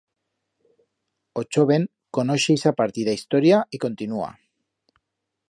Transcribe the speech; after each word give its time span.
O 1.39 1.41
choven 1.57 1.85
conoixe 2.17 2.57
ixa 2.57 2.75
parti 2.81 3.07
d'a 3.11 3.17
historia 3.19 3.61
y 3.79 3.83
continúa. 3.85 4.33